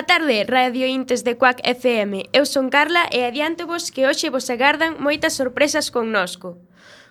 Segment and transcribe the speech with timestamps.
[0.00, 2.24] Boa tarde, Radio Intes de Cuac FM.
[2.32, 6.56] Eu son Carla e adianto vos que hoxe vos agardan moitas sorpresas connosco.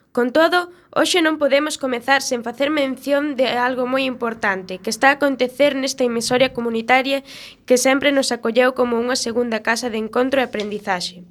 [0.10, 5.14] Con todo, hoxe non podemos comezar sen facer mención de algo moi importante que está
[5.14, 7.22] a acontecer nesta emisoria comunitaria
[7.70, 11.22] que sempre nos acolleu como unha segunda casa de encontro e aprendizaxe.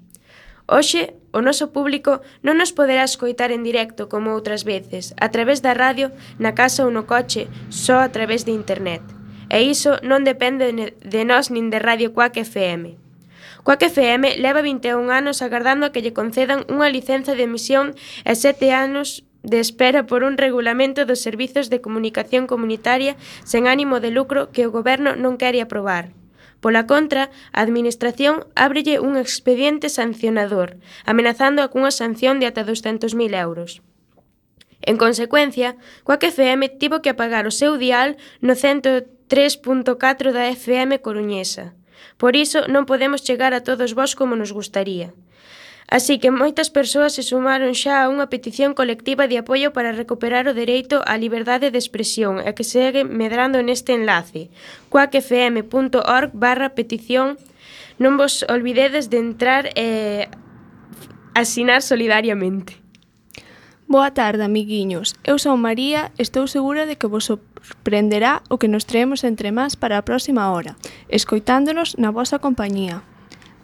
[0.70, 5.58] Hoxe, o noso público non nos poderá escoitar en directo como outras veces, a través
[5.58, 9.17] da radio, na casa ou no coche, só a través de internet.
[9.48, 13.00] E iso non depende de nós nin de Radio Cuac FM.
[13.64, 17.96] Cuac FM leva 21 anos agardando a que lle concedan unha licenza de emisión
[18.28, 23.16] e 7 anos de espera por un regulamento dos servizos de comunicación comunitaria
[23.48, 26.12] sen ánimo de lucro que o goberno non quere aprobar.
[26.60, 30.76] Pola contra, a Administración ábrelle un expediente sancionador,
[31.06, 33.80] amenazando a cunha sanción de ata 200.000 euros.
[34.82, 40.98] En consecuencia, Coac FM tivo que apagar o seu dial no 103 3.4 da FM
[41.04, 41.76] coruñesa.
[42.16, 45.12] Por iso non podemos chegar a todos vós como nos gustaría.
[45.88, 50.44] Así que moitas persoas se sumaron xa a unha petición colectiva de apoio para recuperar
[50.44, 54.52] o dereito á liberdade de expresión e que segue medrando neste enlace,
[54.92, 57.40] coacfm.org barra petición.
[57.96, 60.28] Non vos olvidedes de entrar e
[61.32, 62.87] asinar solidariamente.
[63.88, 65.16] Boa tarde, amiguiños.
[65.24, 69.80] Eu son María, estou segura de que vos sorprenderá o que nos traemos entre más
[69.80, 70.76] para a próxima hora,
[71.08, 73.00] escoitándonos na vosa compañía.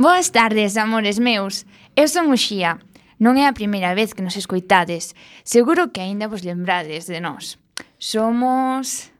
[0.00, 1.68] Boas tardes, amores meus.
[1.92, 2.80] Eu son Uxía.
[3.20, 5.12] Non é a primeira vez que nos escoitades.
[5.44, 7.60] Seguro que aínda vos lembrades de nós.
[8.00, 9.12] Somos...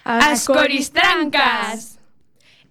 [0.00, 1.91] As, As Coristrancas!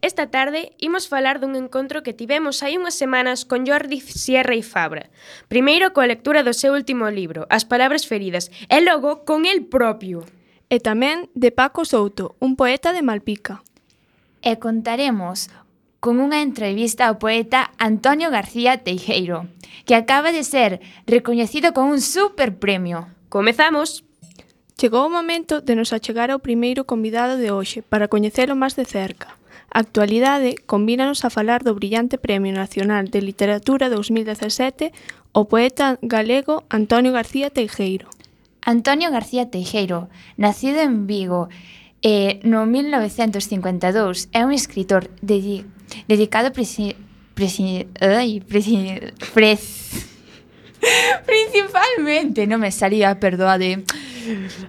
[0.02, 4.66] Esta tarde imos falar dun encontro que tivemos hai unhas semanas con Jordi Sierra e
[4.66, 5.14] Fabra.
[5.46, 10.26] Primeiro coa lectura do seu último libro, As palabras feridas, e logo con el propio.
[10.74, 13.62] E tamén de Paco Souto, un poeta de Malpica.
[14.42, 15.54] E contaremos
[16.02, 19.54] con unha entrevista ao poeta Antonio García Teijeiro,
[19.86, 23.06] que acaba de ser recoñecido con un super premio.
[23.30, 24.02] Comezamos!
[24.82, 28.90] Chegou o momento de nos achegar ao primeiro convidado de hoxe para coñecelo máis de
[28.90, 29.38] cerca.
[29.72, 34.92] A actualidade combínanos a falar do brillante Premio Nacional de Literatura 2017
[35.32, 38.12] ao poeta galego Antonio García Teijeiro.
[38.62, 41.50] Antonio García Teijeiro, nacido en Vigo
[42.02, 45.66] eh, no 1952, é un escritor dedi
[46.08, 46.96] dedicado presi
[47.34, 49.00] presi ai, presi
[49.34, 50.10] pres
[51.30, 53.86] principalmente, non me salía, perdoade,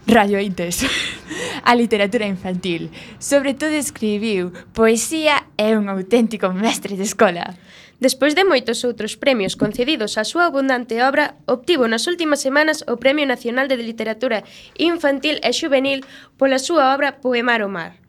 [0.07, 0.85] Radioites.
[1.65, 2.91] A literatura infantil.
[3.19, 7.55] Sobre todo escribiu poesía e un auténtico mestre de escola.
[8.03, 12.99] Despois de moitos outros premios concedidos á súa abundante obra, obtivo nas últimas semanas o
[12.99, 14.43] Premio Nacional de Literatura
[14.75, 16.03] Infantil e Xuvenil
[16.35, 18.03] pola súa obra Poemar o Mar.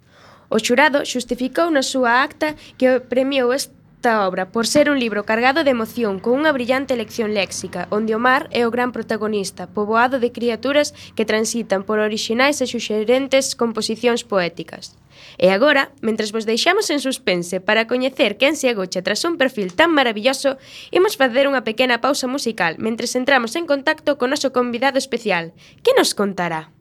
[0.49, 5.23] O xurado xustificou na súa acta que premiou este esta obra por ser un libro
[5.23, 9.71] cargado de emoción con unha brillante lección léxica, onde o mar é o gran protagonista,
[9.71, 14.99] poboado de criaturas que transitan por orixinais e xuxerentes composicións poéticas.
[15.39, 19.71] E agora, mentres vos deixamos en suspense para coñecer quen se agocha tras un perfil
[19.71, 20.59] tan maravilloso,
[20.91, 25.95] imos facer unha pequena pausa musical mentres entramos en contacto co noso convidado especial, que
[25.95, 26.75] nos contará.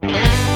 [0.00, 0.51] Música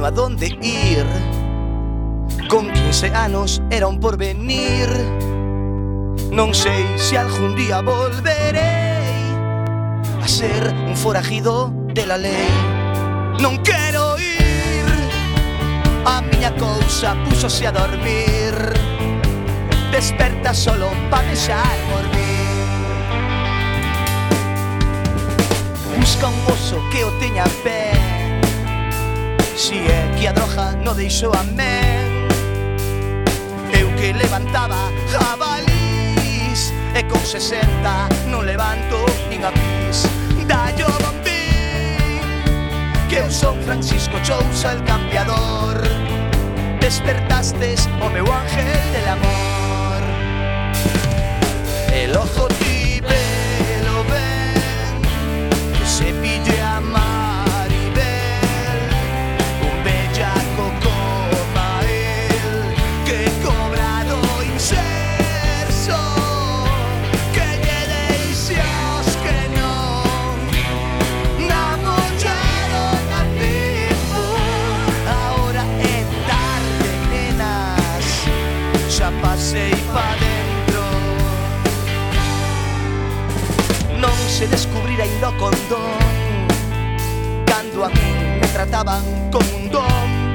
[0.00, 1.06] sueño a dónde ir.
[2.48, 4.88] Con 15 anos era un porvenir.
[6.30, 9.34] Non sei se algún día volverei
[10.22, 12.50] a ser un forajido de la lei.
[13.40, 14.88] Non quero ir.
[16.06, 18.54] A miña cousa púsose a dormir.
[19.92, 21.78] Desperta solo pa deixar
[22.14, 22.32] mí.
[25.98, 27.99] Busca un oso que o teña ben
[29.60, 32.26] Si é que a droga no deixou a men.
[33.78, 37.68] Eu que levantaba jabalís E con 60
[38.32, 38.96] non levanto
[39.28, 40.08] nin a pis.
[40.48, 42.24] Dallo bombín
[43.12, 45.76] Que eu son Francisco Chousa el cambiador.
[46.80, 50.00] Despertastes o meu ángel del amor.
[51.92, 52.69] El ojo tío
[84.40, 86.00] se descubrir ainda o condón
[87.44, 88.10] Cando a mí
[88.40, 90.34] me trataban como un don.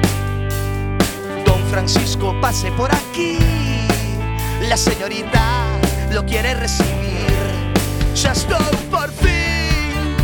[1.44, 3.36] Don Francisco pase por aquí.
[4.68, 5.42] La señorita
[6.12, 7.34] lo quiere recibir.
[8.14, 10.14] Xa estou por fin.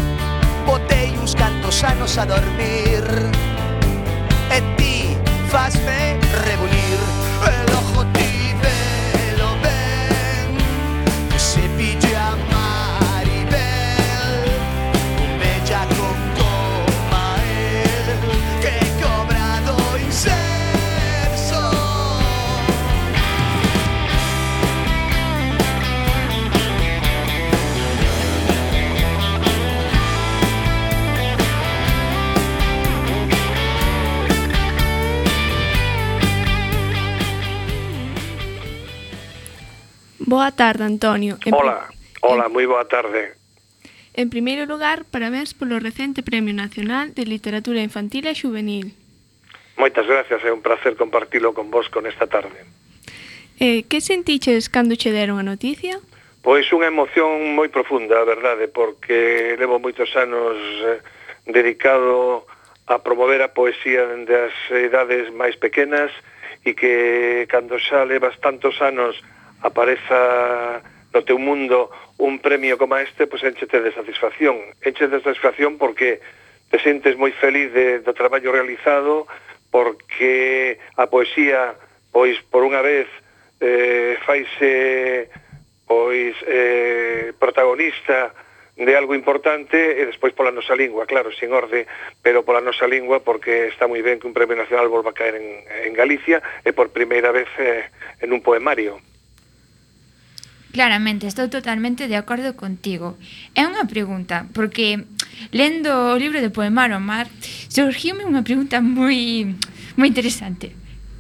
[0.65, 3.03] Botei uns cantos anos a dormir.
[4.57, 5.17] E ti
[5.51, 7.01] fasme rebulir.
[7.51, 8.12] El ojo
[40.43, 41.39] Boa tarde, Antonio.
[41.47, 41.87] En Hola,
[42.19, 43.39] hola, moi boa tarde.
[44.19, 48.91] En primeiro lugar, parabéns polo recente Premio Nacional de Literatura Infantil e Juvenil.
[49.79, 52.59] Moitas gracias, é un placer compartilo con vos con esta tarde.
[53.63, 56.03] Eh, que sentiches cando che deron a noticia?
[56.43, 60.99] Pois unha emoción moi profunda, a verdade, porque levo moitos anos eh,
[61.47, 62.51] dedicado
[62.91, 66.11] a promover a poesía dende as edades máis pequenas
[66.67, 69.15] e que cando xa levas tantos anos
[69.63, 74.59] apareza no teu mundo un premio como este, pois enchete de satisfacción.
[74.83, 76.21] Enchete de satisfacción porque
[76.71, 79.29] te sentes moi feliz de, do traballo realizado,
[79.69, 81.77] porque a poesía,
[82.11, 83.09] pois por unha vez,
[83.61, 85.29] eh, faise
[85.85, 88.33] pois eh, protagonista
[88.77, 91.85] de algo importante e despois pola nosa lingua, claro, sin orde,
[92.25, 95.37] pero pola nosa lingua porque está moi ben que un premio nacional volva a caer
[95.37, 97.85] en, en Galicia e por primeira vez eh,
[98.25, 99.12] en un poemario.
[100.73, 103.21] Claramente, estou totalmente de acordo contigo.
[103.53, 105.05] É unha pregunta, porque
[105.53, 107.29] lendo o libro de Poemar ao Mar,
[107.69, 109.53] surgiume unha pregunta moi
[110.01, 110.73] moi interesante.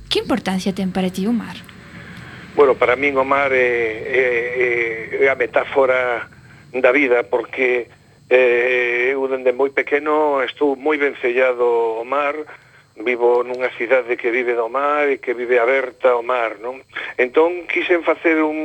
[0.09, 1.61] Que importancia ten para ti o mar?
[2.57, 6.29] Bueno, para min o mar é, é, é a metáfora
[6.73, 7.93] da vida, porque
[8.33, 12.33] eh, eu dende moi pequeno estou moi vencellado ao mar,
[12.97, 16.81] vivo nunha cidade que vive do mar e que vive aberta ao mar, non?
[17.17, 18.57] Entón, quixen facer un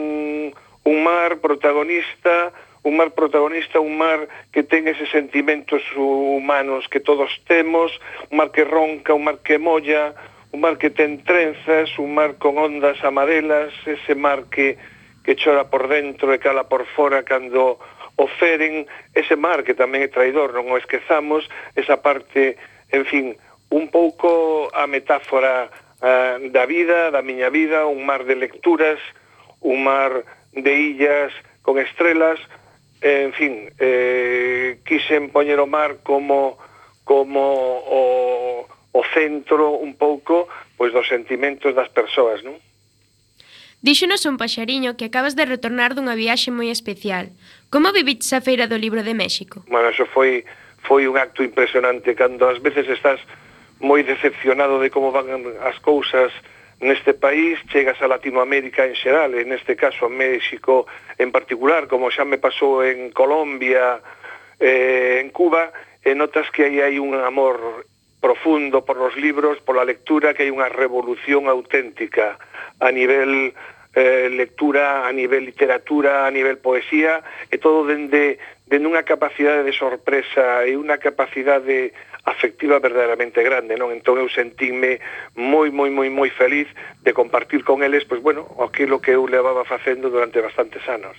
[0.87, 2.53] un mar protagonista,
[2.83, 7.91] un mar protagonista, un mar que ten eses sentimentos humanos que todos temos,
[8.31, 10.15] un mar que ronca, un mar que molla,
[10.55, 14.79] un mar que ten trenzas, un mar con ondas amarelas, ese mar que,
[15.27, 17.83] que chora por dentro e cala por fora cando
[18.15, 21.43] o feren, ese mar que tamén é traidor, non o esquezamos,
[21.75, 22.55] esa parte,
[22.95, 23.35] en fin,
[23.75, 25.67] un pouco a metáfora
[25.99, 29.03] uh, da vida, da miña vida, un mar de lecturas,
[29.59, 30.23] un mar
[30.57, 32.39] de illas con estrelas,
[33.01, 36.57] eh, en fin, eh, quixen poñer o mar como
[37.07, 37.39] como
[37.87, 42.59] o, o centro un pouco pois dos sentimentos das persoas, non?
[43.79, 47.29] Díxonos un paxariño que acabas de retornar dunha viaxe moi especial.
[47.69, 49.61] Como viviches a Feira do Libro de México?
[49.69, 50.43] Bueno, eso foi
[50.81, 53.21] foi un acto impresionante cando ás veces estás
[53.77, 55.29] moi decepcionado de como van
[55.61, 56.33] as cousas,
[56.79, 60.85] neste país chegas a Latinoamérica en xeral, en este caso a México
[61.17, 63.97] en particular, como xa me pasou en Colombia,
[64.59, 65.73] eh, en Cuba,
[66.05, 67.85] e notas que aí hai un amor
[68.21, 72.37] profundo por los libros, por la lectura, que hai unha revolución auténtica
[72.77, 73.57] a nivel
[73.97, 78.37] eh, lectura, a nivel literatura, a nivel poesía, e todo dende,
[78.69, 83.95] dende unha capacidade de sorpresa e unha capacidade afectiva verdadeiramente grande, non?
[83.95, 84.99] Entón eu sentíme
[85.39, 86.67] moi, moi, moi, moi feliz
[86.99, 91.15] de compartir con eles, pois bueno, aquilo que eu levaba facendo durante bastantes anos.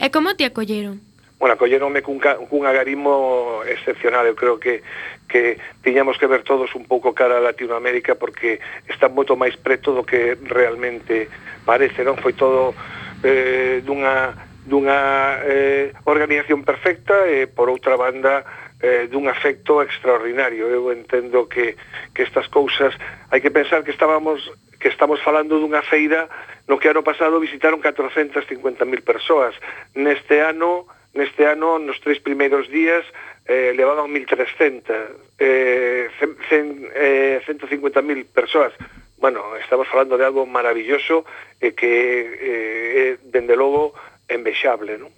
[0.00, 1.04] E como te acolleron?
[1.36, 4.80] Bueno, acolleronme cun, cun agarismo excepcional, eu creo que
[5.28, 9.92] que tiñamos que ver todos un pouco cara a Latinoamérica porque está moito máis preto
[9.92, 11.28] do que realmente
[11.68, 12.16] parece, non?
[12.16, 12.72] Foi todo
[13.20, 18.44] eh, dunha dunha eh, organización perfecta e por outra banda
[18.80, 20.68] eh, dun afecto extraordinario.
[20.68, 21.76] Eu entendo que,
[22.14, 22.94] que estas cousas
[23.30, 24.42] hai que pensar que estábamos
[24.78, 26.30] que estamos falando dunha feira
[26.70, 29.54] no que ano pasado visitaron 450.000 persoas.
[29.98, 33.04] Neste ano neste ano, nos tres primeiros días,
[33.46, 36.08] eh, levaban 1.300, eh,
[36.48, 38.72] cen, eh, 150.000 persoas.
[39.16, 41.24] Bueno, estamos falando de algo maravilloso
[41.58, 41.92] e eh, que,
[42.38, 43.94] eh, dende logo,
[44.28, 45.10] envexable, non?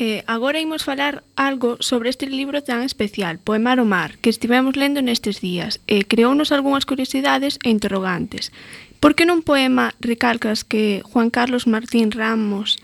[0.00, 4.78] Eh, agora imos falar algo sobre este libro tan especial, Poemar o Mar, que estivemos
[4.78, 5.82] lendo nestes días.
[5.90, 8.54] Eh, creounos algunhas curiosidades e interrogantes.
[9.02, 12.78] Por que nun poema recalcas que Juan Carlos Martín Ramos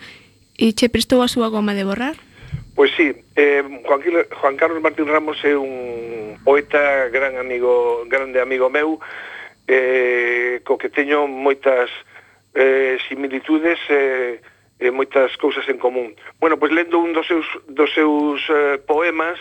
[0.59, 2.19] e che prestou a súa goma de borrar?
[2.75, 8.99] Pois sí, eh, Juan Carlos Martín Ramos é un poeta gran amigo, grande amigo meu,
[9.71, 11.87] eh, co que teño moitas
[12.59, 14.43] eh, similitudes eh,
[14.79, 16.15] e moitas cousas en común.
[16.39, 19.39] Bueno, pois lendo un dos seus, dos seus eh, poemas,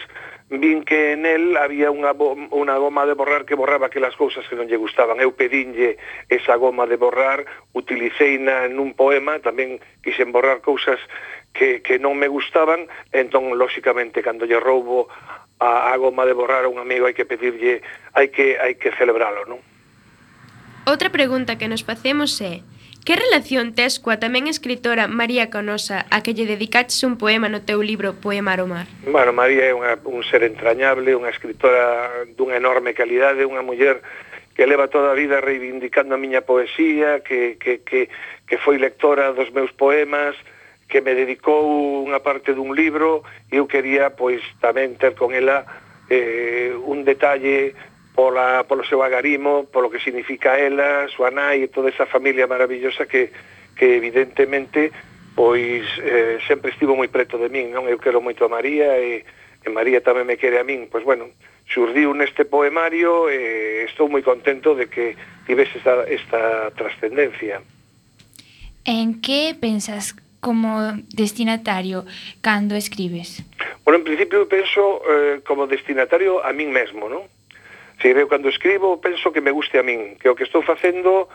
[0.51, 2.15] vin que nel había unha,
[2.53, 5.19] unha goma de borrar que borraba aquelas cousas que non lle gustaban.
[5.19, 5.97] Eu pedinlle
[6.31, 7.43] esa goma de borrar,
[7.75, 11.01] utiliceina nun poema, tamén quixen borrar cousas
[11.57, 15.11] que, que non me gustaban, entón, lóxicamente, cando lle roubo
[15.59, 17.81] a, a goma de borrar a un amigo hai que pedirlle,
[18.13, 19.59] hai que, hai que celebralo, non?
[20.85, 22.61] Outra pregunta que nos facemos é
[23.05, 27.61] Que relación tes coa tamén escritora María Canosa, a que lle dedicaches un poema no
[27.61, 28.89] teu libro Poemar o Mar?
[29.05, 34.01] Bueno, María é unha, un ser entrañable, unha escritora dunha enorme calidade, unha muller
[34.57, 38.09] que leva toda a vida reivindicando a miña poesía, que, que, que,
[38.49, 40.33] que foi lectora dos meus poemas,
[40.89, 43.21] que me dedicou unha parte dun libro
[43.53, 45.69] e eu quería pois tamén ter con ela
[46.09, 47.77] eh, un detalle
[48.15, 53.11] pola, polo seu agarimo, polo que significa ela, súa nai e toda esa familia maravillosa
[53.11, 53.35] que,
[53.75, 54.95] que evidentemente
[55.35, 57.91] pois eh, sempre estivo moi preto de min, non?
[57.91, 59.27] Eu quero moito a María e,
[59.67, 60.87] e María tamén me quere a min.
[60.87, 61.35] Pois bueno,
[61.67, 65.19] surdiu neste poemario e estou moi contento de que
[65.51, 67.67] tivese esta, esta trascendencia.
[68.87, 72.07] En que pensas como destinatario
[72.39, 73.43] cando escribes?
[73.83, 77.27] Bueno, en principio penso eh, como destinatario a min mesmo, non?
[78.01, 81.29] Se eu cando escribo penso que me guste a min, que o que estou facendo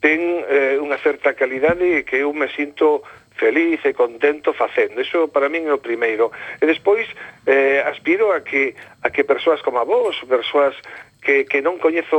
[0.00, 3.04] ten eh, unha certa calidade e que eu me sinto
[3.36, 5.00] feliz e contento facendo.
[5.00, 6.32] Iso para min é o primeiro.
[6.60, 7.04] E despois
[7.46, 8.74] eh, aspiro a que
[9.04, 10.76] a que persoas como a vos, persoas
[11.20, 12.16] que, que non coñezo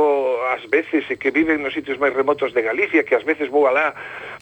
[0.50, 3.66] ás veces e que viven nos sitios máis remotos de Galicia, que ás veces vou
[3.66, 3.94] alá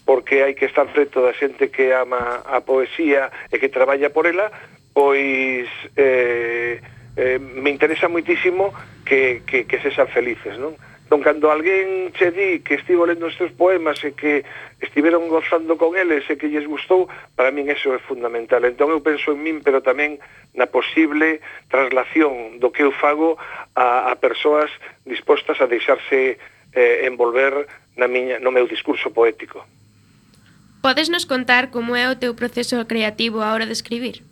[0.05, 4.29] porque hai que estar preto da xente que ama a poesía e que traballa por
[4.29, 4.53] ela,
[4.93, 6.81] pois eh,
[7.17, 8.73] eh, me interesa muitísimo
[9.05, 10.77] que, que, que sexan felices, non?
[11.11, 14.47] Entón, cando alguén che di que estivo lendo estes poemas e que
[14.79, 18.63] estiveron gozando con eles e que lles gustou, para min eso é fundamental.
[18.63, 20.23] Entón, eu penso en min, pero tamén
[20.55, 23.35] na posible traslación do que eu fago
[23.75, 24.71] a, a persoas
[25.03, 26.39] dispostas a deixarse
[26.79, 27.67] eh, envolver
[27.99, 29.67] na miña, no meu discurso poético.
[30.79, 34.30] Podes nos contar como é o teu proceso creativo a hora de escribir?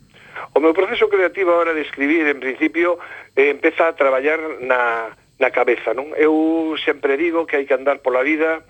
[0.53, 2.99] O meu proceso creativo a hora de escribir, en principio,
[3.35, 6.11] eh, empeza a traballar na, na cabeza, non?
[6.19, 8.63] Eu sempre digo que hai que andar pola vida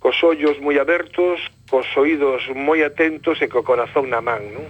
[0.00, 4.64] cos ollos moi abertos, cos oídos moi atentos e co corazón na man, non?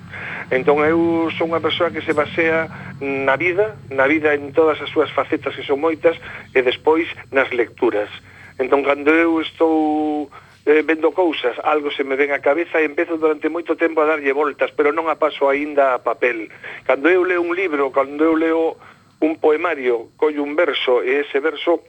[0.50, 2.66] Entón eu son unha persoa que se basea
[2.99, 6.19] na vida, na vida en todas as súas facetas que son moitas
[6.50, 8.11] e despois nas lecturas.
[8.59, 10.26] Entón cando eu estou
[10.67, 14.09] eh, vendo cousas, algo se me ven a cabeza e empezo durante moito tempo a
[14.09, 16.52] darlle voltas, pero non a paso aínda a papel.
[16.85, 18.76] Cando eu leo un libro, cando eu leo
[19.21, 21.81] un poemario, collo un verso e ese verso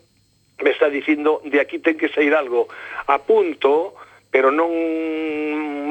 [0.63, 2.71] me está dicindo de aquí ten que sair algo.
[3.07, 3.95] Apunto,
[4.31, 4.71] pero non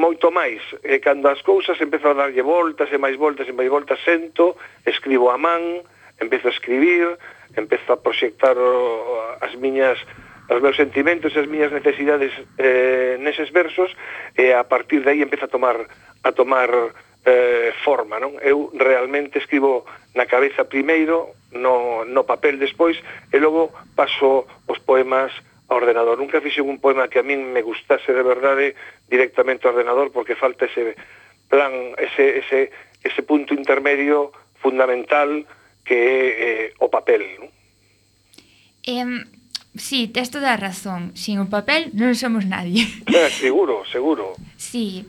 [0.01, 0.61] moito máis.
[0.81, 4.57] E cando as cousas empezo a darlle voltas e máis voltas e máis voltas, sento,
[4.89, 5.85] escribo a man,
[6.17, 7.17] empezo a escribir,
[7.53, 8.57] empezo a proxectar
[9.41, 10.01] as miñas
[10.51, 13.95] os meus sentimentos e as miñas necesidades eh, neses versos
[14.35, 15.79] e a partir de aí empeza a tomar
[16.23, 16.69] a tomar
[17.25, 18.35] eh, forma, non?
[18.41, 19.85] Eu realmente escribo
[20.17, 22.97] na cabeza primeiro, no, no papel despois,
[23.31, 25.31] e logo paso os poemas
[25.69, 26.17] ao ordenador.
[26.17, 28.75] Nunca fixen un poema que a min me gustase de verdade
[29.07, 30.97] directamente ao ordenador, porque falta ese
[31.47, 32.59] plan, ese, ese,
[33.05, 35.45] ese punto intermedio fundamental
[35.85, 37.49] que é eh, o papel, non?
[38.81, 39.40] Eh,
[39.75, 41.15] Sí, tes toda a razón.
[41.15, 42.83] Sin o papel non somos nadie.
[43.07, 44.35] Eh, seguro, seguro.
[44.59, 45.07] Sí.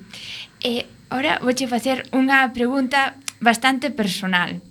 [0.62, 4.62] Eh, ora vouche facer unha pregunta bastante personal.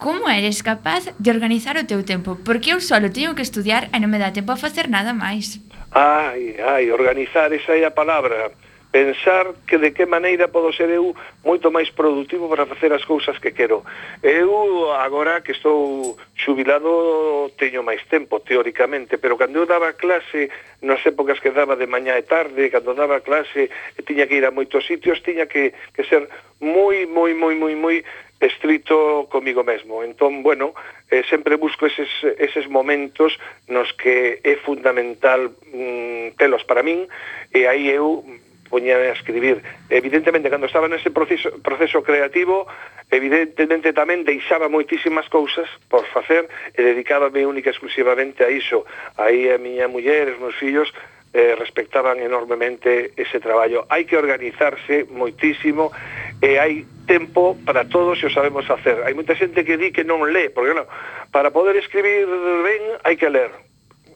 [0.00, 2.40] Como eres capaz de organizar o teu tempo?
[2.42, 5.62] Porque eu solo teño que estudiar e non me dá tempo a facer nada máis.
[5.94, 8.50] Ai, ai, organizar, esa é a palabra
[8.90, 11.14] pensar que de que maneira podo ser eu
[11.46, 13.86] moito máis productivo para facer as cousas que quero.
[14.22, 20.50] Eu agora que estou xubilado teño máis tempo teóricamente, pero cando eu daba clase
[20.82, 24.44] nas épocas que daba de mañá e tarde, cando daba clase e tiña que ir
[24.44, 26.26] a moitos sitios, tiña que, que ser
[26.58, 27.96] moi, moi, moi, moi, moi
[28.40, 30.02] estrito comigo mesmo.
[30.02, 30.74] Entón, bueno,
[31.10, 37.06] eh, sempre busco eses, eses momentos nos que é fundamental mm, telos para min
[37.52, 38.24] e aí eu
[38.70, 39.60] poñía a escribir.
[39.90, 42.70] Evidentemente, cando estaba nese proceso, proceso creativo,
[43.10, 48.86] evidentemente tamén deixaba moitísimas cousas por facer e dedicábame única e exclusivamente a iso.
[49.18, 50.88] Aí a miña muller, os meus fillos,
[51.34, 53.86] eh, respectaban enormemente ese traballo.
[53.90, 55.90] Hai que organizarse moitísimo
[56.38, 59.02] e hai tempo para todos e o sabemos facer.
[59.02, 60.86] Hai moita xente que di que non lé, porque non,
[61.34, 62.26] para poder escribir
[62.62, 63.69] ben hai que ler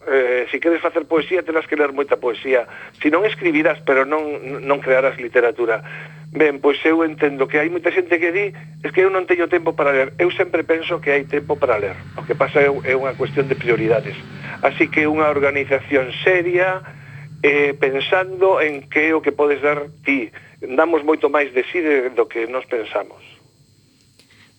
[0.07, 2.67] eh, si queres facer poesía terás que ler moita poesía.
[3.01, 5.83] Si non escribirás pero non, non crearás literatura.
[6.35, 8.47] Ben, pois eu entendo que hai moita xente que di
[8.83, 11.79] es que eu non teño tempo para ler eu sempre penso que hai tempo para
[11.79, 11.97] ler.
[12.19, 14.17] O que pasa é, é unha cuestión de prioridades.
[14.61, 16.83] Así que unha organización seria
[17.45, 20.33] eh, pensando en que o que podes dar ti.
[20.65, 23.21] Damos moito máis de si sí de, do que nos pensamos.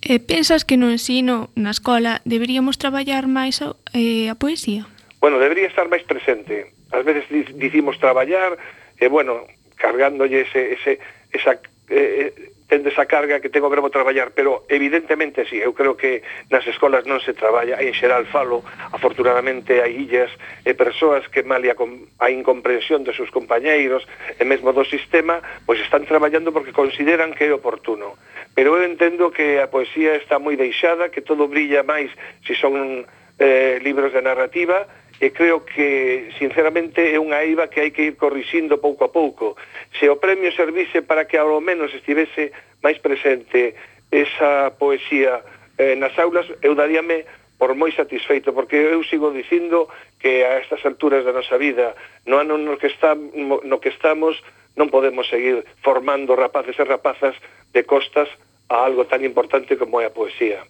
[0.05, 4.85] E pensas que no ensino, na escola, deberíamos traballar máis a, eh, a poesía?
[5.25, 6.69] bueno, debería estar máis presente.
[6.93, 7.25] Ás veces
[7.57, 8.61] dicimos traballar,
[8.93, 11.01] e, bueno, cargándolle ese, ese,
[11.33, 11.57] esa,
[11.89, 12.29] eh,
[12.69, 16.21] tendo esa carga que tengo verbo traballar, pero evidentemente sí, eu creo que
[16.53, 18.61] nas escolas non se traballa, en xeral falo,
[18.93, 20.29] afortunadamente hai illas
[20.61, 24.05] e persoas que malia a incomprensión dos seus compañeiros
[24.37, 28.13] e mesmo do sistema, pois están traballando porque consideran que é oportuno.
[28.53, 32.13] Pero eu entendo que a poesía está moi deixada, que todo brilla máis
[32.45, 33.09] se si son
[33.39, 34.87] eh, libros de narrativa,
[35.19, 39.55] e creo que, sinceramente, é unha eiva que hai que ir corrixindo pouco a pouco.
[39.95, 42.51] Se o premio servise para que ao menos estivese
[42.83, 43.75] máis presente
[44.11, 45.39] esa poesía
[45.79, 47.23] eh, nas aulas, eu daríame
[47.55, 49.87] por moi satisfeito, porque eu sigo dicindo
[50.19, 51.95] que a estas alturas da nosa vida,
[52.27, 54.35] no ano no que, está, no que estamos,
[54.75, 57.39] non podemos seguir formando rapaces e rapazas
[57.71, 58.27] de costas
[58.67, 60.67] a algo tan importante como é a poesía.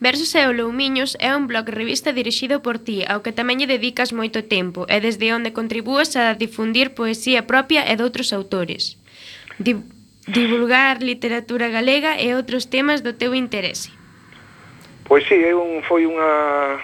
[0.00, 4.14] Versos e Olumiños é un blog revista dirixido por ti, ao que tamén lle dedicas
[4.14, 8.94] moito tempo e desde onde contribúas a difundir poesía propia e doutros autores.
[9.58, 9.74] Di
[10.30, 13.90] divulgar literatura galega e outros temas do teu interese.
[15.08, 16.78] Pois sí, é un, foi unha,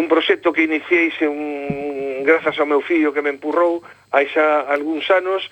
[0.00, 3.84] un proxecto que iniciei se un, grazas ao meu fillo que me empurrou
[4.14, 5.44] hai xa algúns anos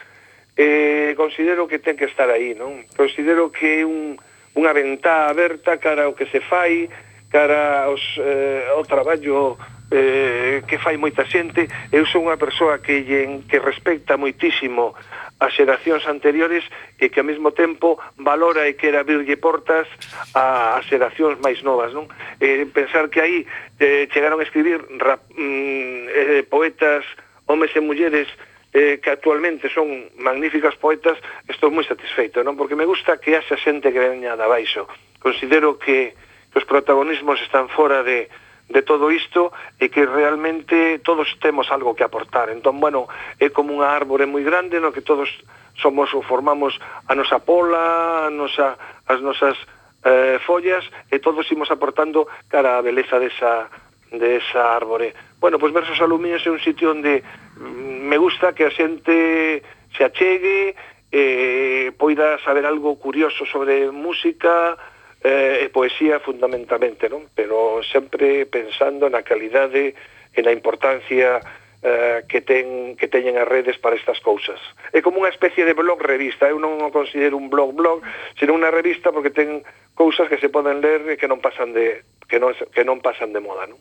[0.57, 4.17] eh, considero que ten que estar aí non considero que é un,
[4.57, 6.89] unha ventá aberta cara ao que se fai,
[7.29, 9.61] cara aos, eh, ao traballo
[9.93, 11.69] eh, que fai moita xente.
[11.93, 13.05] Eu sou unha persoa que,
[13.47, 14.97] que respecta moitísimo
[15.39, 16.65] as xeracións anteriores
[16.97, 19.85] e que ao mesmo tempo valora e quer abrirlle portas
[20.33, 22.09] a, a xeracións máis novas, non?
[22.41, 23.45] Eh, pensar que aí
[23.77, 27.05] eh, chegaron a escribir rap, mm, eh, poetas,
[27.45, 28.29] homes e mulleres
[28.73, 32.59] eh, que actualmente son magníficas poetas, estou moi satisfeito, non?
[32.59, 34.89] Porque me gusta que haxa xente que veña da baixo.
[35.21, 36.15] Considero que,
[36.51, 38.29] que os protagonismos están fora de,
[38.69, 42.51] de todo isto e que realmente todos temos algo que aportar.
[42.51, 43.07] Entón, bueno,
[43.39, 45.31] é como unha árbore moi grande no que todos
[45.79, 46.75] somos ou formamos
[47.07, 48.75] a nosa pola, a nosa,
[49.07, 49.55] as nosas
[50.03, 53.71] eh, follas e todos imos aportando cara a beleza desa,
[54.11, 55.15] desa árbore.
[55.39, 57.21] Bueno, pois Versos Aluminos é un sitio onde
[57.61, 60.75] mm, me gusta que a xente se achegue,
[61.13, 64.77] eh, poida saber algo curioso sobre música
[65.23, 67.29] eh, e poesía fundamentalmente, non?
[67.33, 69.95] Pero sempre pensando na calidade
[70.33, 71.41] e na importancia
[71.83, 74.61] eh, que, ten, que teñen as redes para estas cousas.
[74.93, 78.05] É como unha especie de blog revista, eu non o considero un blog blog,
[78.37, 79.65] sino unha revista porque ten
[79.97, 83.33] cousas que se poden ler e que non pasan de que non que non pasan
[83.33, 83.81] de moda, non?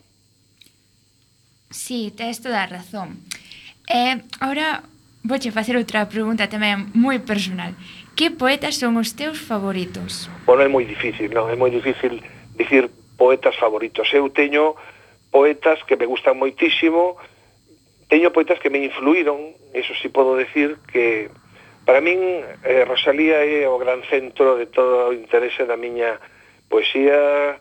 [1.69, 3.21] Sí, tes toda eh, a razón.
[3.88, 4.84] E eh, agora
[5.25, 7.73] vouche facer outra pregunta tamén moi personal.
[8.15, 10.32] Que poetas son os teus favoritos?
[10.45, 11.49] Bueno, é moi difícil, non?
[11.51, 12.21] É moi difícil
[12.56, 14.08] dicir poetas favoritos.
[14.13, 14.78] Eu teño
[15.34, 17.17] poetas que me gustan moitísimo,
[18.08, 21.28] teño poetas que me influíron, eso sí podo decir que
[21.86, 26.17] para min eh, Rosalía é o gran centro de todo o interese da miña
[26.69, 27.60] poesía,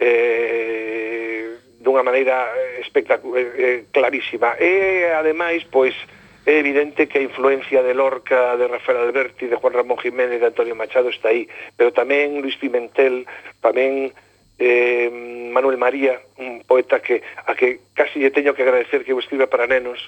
[0.00, 1.50] eh,
[1.86, 4.58] dunha maneira eh, espectacular, eh, eh, clarísima.
[4.58, 5.94] E, ademais, pois,
[6.42, 10.50] é evidente que a influencia de Lorca, de Rafael Alberti, de Juan Ramón Jiménez, de
[10.50, 11.46] Antonio Machado está aí,
[11.78, 13.22] pero tamén Luis Pimentel,
[13.62, 14.10] tamén
[14.58, 15.10] eh,
[15.54, 19.46] Manuel María, un poeta que a que casi lle teño que agradecer que o escriba
[19.46, 19.98] para nenos.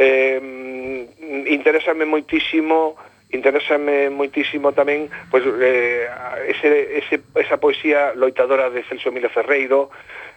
[0.00, 2.96] Eh, mm, interésame moitísimo
[3.32, 6.06] interésame moitísimo tamén pois, eh,
[6.46, 9.88] ese, ese, esa poesía loitadora de Celso Emilio Ferreiro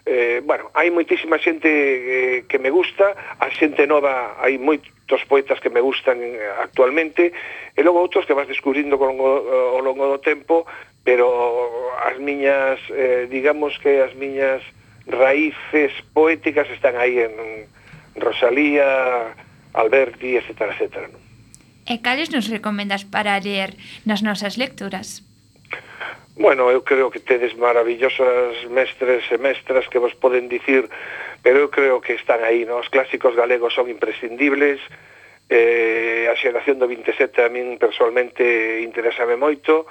[0.08, 5.60] eh, bueno, hai moitísima xente eh, que me gusta a xente nova hai moitos poetas
[5.60, 7.36] que me gustan eh, actualmente
[7.76, 10.64] e logo outros que vas descubrindo con, eh, ao longo do tempo
[11.04, 11.28] pero
[12.00, 14.64] as miñas eh, digamos que as miñas
[15.06, 17.68] raíces poéticas están aí en
[18.16, 19.36] Rosalía,
[19.74, 21.35] Alberti, etcétera, etcétera, non?
[21.86, 23.78] E cales nos recomendas para ler
[24.10, 25.22] nas nosas lecturas?
[26.36, 30.90] Bueno, eu creo que tedes maravillosas mestres e mestras que vos poden dicir,
[31.46, 32.82] pero eu creo que están aí, ¿no?
[32.82, 34.82] os clásicos galegos son imprescindibles,
[35.48, 39.86] eh, a xeración do 27 a min personalmente interesame moito,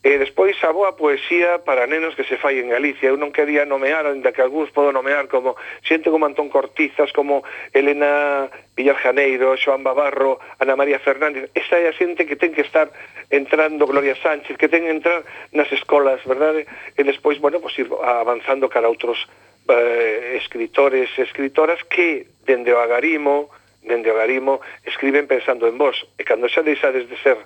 [0.00, 3.12] E despois a boa poesía para nenos que se fai en Galicia.
[3.12, 7.44] Eu non quería nomear, ainda que algúns podo nomear como xente como Antón Cortizas, como
[7.76, 11.52] Elena Villar Janeiro, Joan Babarro, Ana María Fernández.
[11.52, 12.88] Esa é a xente que ten que estar
[13.28, 15.20] entrando, Gloria Sánchez, que ten que entrar
[15.52, 16.64] nas escolas, verdade?
[16.96, 19.28] E despois, bueno, pues ir avanzando cara a outros
[19.68, 23.52] eh, escritores e escritoras que, dende o agarimo,
[23.84, 26.08] dende o agarimo, escriben pensando en vos.
[26.16, 27.36] E cando xa deixades de ser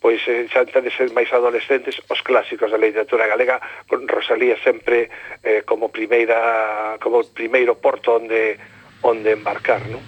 [0.00, 5.08] pois eh, xa de ser máis adolescentes os clásicos da literatura galega con Rosalía sempre
[5.42, 8.60] eh, como primeira como primeiro porto onde
[9.02, 10.02] onde embarcar, non?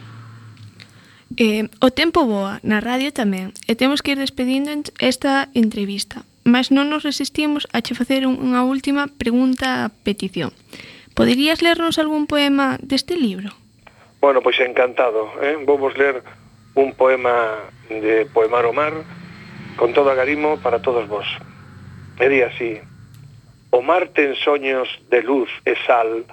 [1.36, 6.72] Eh, o tempo voa na radio tamén e temos que ir despedindo esta entrevista mas
[6.72, 10.50] non nos resistimos a che facer unha última pregunta a petición.
[11.12, 13.52] Poderías lernos algún poema deste libro?
[14.18, 15.28] Bueno, pois encantado.
[15.44, 15.60] Eh?
[15.62, 16.24] Vou vos ler
[16.74, 19.04] un poema de Poemar o Mar,
[19.78, 21.26] con todo agarimo para todos vos.
[22.18, 22.82] E di así,
[23.70, 26.26] o mar ten soños de luz e sal,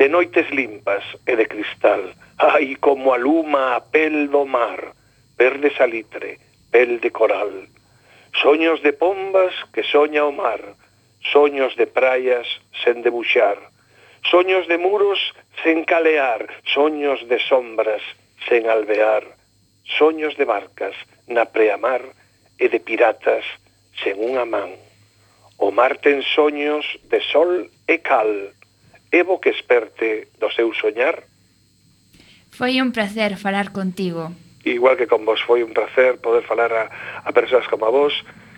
[0.00, 4.96] de noites limpas e de cristal, ai como aluma a pel do mar,
[5.36, 6.40] verde salitre,
[6.72, 7.68] pel de coral,
[8.32, 10.64] soños de pombas que soña o mar,
[11.20, 12.48] soños de praias
[12.80, 13.60] sen debuxar,
[14.24, 15.20] soños de muros
[15.60, 18.00] sen calear, soños de sombras
[18.48, 19.36] sen alvear,
[19.84, 20.96] soños de barcas
[21.28, 22.16] na preamar,
[22.58, 23.44] e de piratas
[24.00, 24.72] sen unha man.
[25.56, 28.52] O mar ten soños de sol e cal,
[29.12, 31.24] evo que esperte do seu soñar.
[32.52, 34.32] Foi un placer falar contigo.
[34.64, 36.84] Igual que con vos foi un placer poder falar a,
[37.24, 38.12] a persoas como a vos,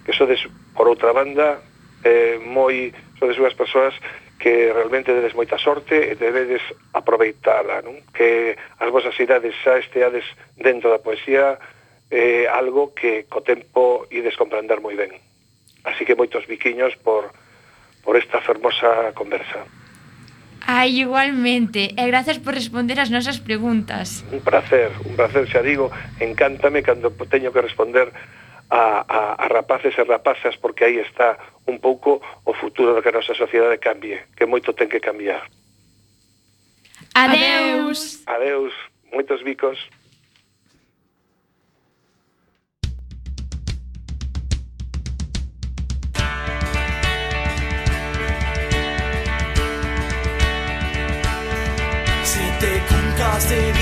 [0.07, 0.41] que sodes,
[0.75, 1.61] por outra banda,
[2.03, 3.95] eh, moi, sodes unhas persoas
[4.39, 6.63] que realmente dedes moita sorte e debedes
[6.95, 7.99] aproveitala, non?
[8.15, 11.59] Que as vosas idades xa esteades dentro da poesía,
[12.11, 15.13] eh, algo que co tempo ides comprender moi ben.
[15.85, 17.33] Así que moitos biquiños por,
[18.03, 19.65] por esta fermosa conversa.
[20.69, 21.97] Ai, igualmente.
[21.97, 24.21] E gracias por responder as nosas preguntas.
[24.29, 25.89] Un placer, un placer, xa digo,
[26.21, 28.13] encántame cando teño que responder
[28.69, 33.09] a, a, a rapaces e rapazas porque aí está un pouco o futuro da que
[33.09, 35.49] a nosa sociedade cambie, que moito ten que cambiar.
[37.17, 38.21] Adeus.
[38.29, 38.75] Adeus.
[39.09, 39.81] Moitos bicos.
[53.39, 53.78] lost it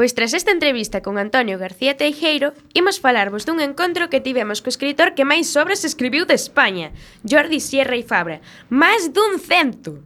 [0.00, 4.72] Pois tras esta entrevista con Antonio García Teijeiro, imos falarvos dun encontro que tivemos co
[4.72, 8.40] escritor que máis obras escribiu de España, Jordi Sierra e Fabra,
[8.72, 10.00] máis dun cento.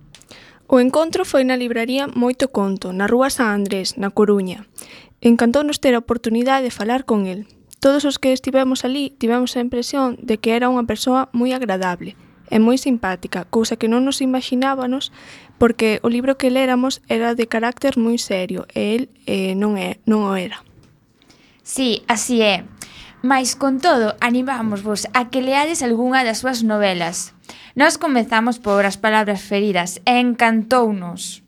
[0.67, 4.67] O encontro foi na libraría Moito Conto, na Rúa San Andrés, na Coruña.
[5.23, 7.47] Encantounos ter a oportunidade de falar con el.
[7.79, 12.19] Todos os que estivemos ali tivemos a impresión de que era unha persoa moi agradable,
[12.51, 15.15] é moi simpática, cousa que non nos imaginábamos
[15.59, 20.03] porque o libro que léramos era de carácter moi serio e el eh, non, é,
[20.05, 20.61] non o era.
[21.63, 22.69] Sí, así é.
[23.25, 27.33] Mais, con todo, animámosvos a que leades algunha das súas novelas.
[27.73, 31.41] Nós comezamos por as palabras feridas e encantounos.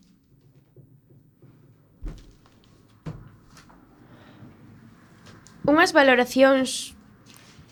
[5.67, 6.97] Unhas valoracións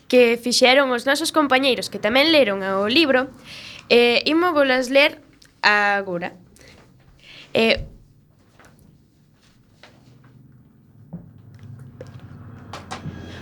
[0.06, 3.26] que fixeron os nosos compañeiros que tamén leron o libro,
[3.90, 5.25] eh, imo volas ler
[5.66, 6.32] agora
[7.52, 7.82] é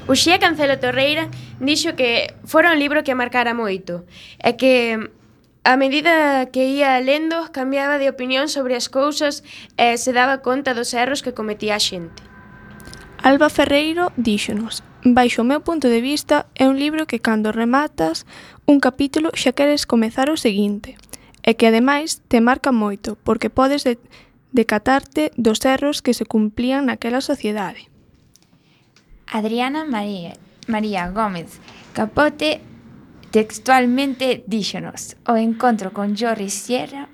[0.06, 1.28] Uxía Cancelo Torreira
[1.60, 4.04] dixo que fora un libro que marcara moito
[4.40, 5.00] e que
[5.64, 9.40] a medida que ia lendo cambiaba de opinión sobre as cousas
[9.80, 12.20] e se daba conta dos erros que cometía a xente.
[13.24, 18.24] Alba Ferreiro díxonos Baixo o meu punto de vista, é un libro que cando rematas
[18.64, 20.96] un capítulo xa queres comezar o seguinte–
[21.44, 24.00] e que ademais te marca moito porque podes de
[24.56, 27.92] decatarte dos erros que se cumplían naquela sociedade.
[29.28, 30.34] Adriana María,
[30.66, 31.60] María Gómez
[31.92, 32.64] Capote
[33.30, 37.12] textualmente díxonos o encontro con Jorri Sierra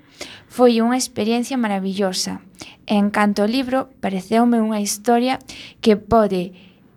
[0.48, 2.42] foi unha experiencia maravillosa.
[2.84, 5.38] En canto ao libro, pareceume unha historia
[5.80, 6.52] que pode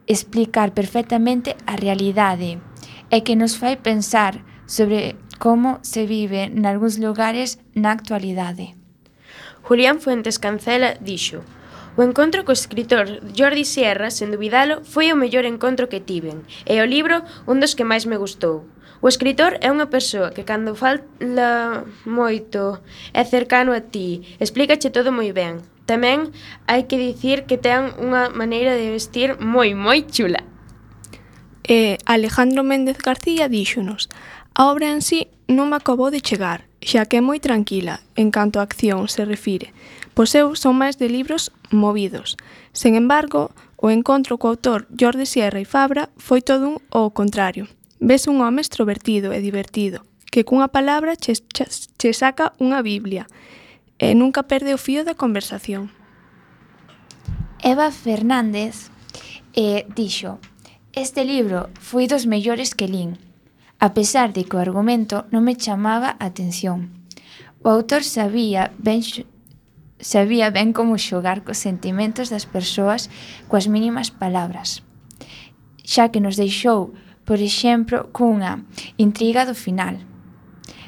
[0.10, 2.60] explicar perfectamente a realidade
[3.13, 8.76] e que nos fai pensar sobre como se vive nalgúns lugares na actualidade.
[9.63, 11.41] Julián Fuentes Cancela dixo
[11.96, 16.82] O encontro co escritor Jordi Sierra, sen dubidalo, foi o mellor encontro que tiven, e
[16.82, 18.65] o libro un dos que máis me gustou.
[18.98, 21.06] O escritor é unha persoa que cando fala
[22.02, 22.82] moito
[23.13, 25.62] é cercano a ti, explícache todo moi ben.
[25.86, 26.34] Tamén
[26.65, 30.41] hai que dicir que ten unha maneira de vestir moi moi chula.
[31.62, 34.10] E Alejandro Méndez García díxonos
[34.56, 38.30] A obra en sí non me acabou de chegar, xa que é moi tranquila en
[38.30, 39.74] canto a acción se refire,
[40.13, 42.38] pois eu son máis de libros movidos.
[42.70, 43.50] Sen embargo,
[43.82, 47.66] o encontro co autor Jordi Sierra e Fabra foi todo un ao contrario.
[47.98, 51.66] Ves un home extrovertido e divertido, que cunha palabra che, che,
[51.98, 53.26] che saca unha Biblia
[53.98, 55.89] e nunca perde o fío da conversación.
[57.66, 58.94] Eva Fernández
[59.58, 60.38] eh, dixo
[60.94, 63.18] Este libro foi dos mellores que lín,
[63.84, 67.04] a pesar de que o argumento non me chamaba a atención.
[67.60, 69.04] O autor sabía ben
[70.00, 73.12] sabía ben como xogar cos sentimentos das persoas
[73.52, 74.88] coas mínimas palabras,
[75.84, 76.96] xa que nos deixou,
[77.28, 78.63] por exemplo, cunha
[78.96, 80.00] intriga do final.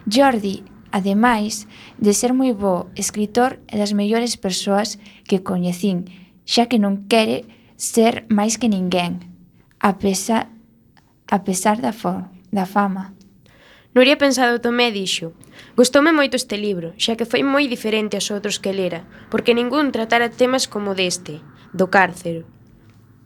[0.08, 0.64] Jordi,
[0.96, 1.68] ademais
[2.00, 6.08] de ser moi bo escritor, é das mellores persoas que coñecín,
[6.48, 7.44] xa que non quere
[7.76, 9.20] ser máis que ninguén,
[9.84, 10.48] a pesar,
[11.28, 13.12] a pesar da forma da fama.
[13.92, 15.36] Nuria Pensado Tomé dixo
[15.76, 19.92] Gustoume moito este libro, xa que foi moi diferente aos outros que lera, porque ningún
[19.92, 21.44] tratara temas como deste,
[21.76, 22.48] do cárcero.